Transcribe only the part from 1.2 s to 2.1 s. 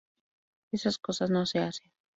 no se hacen.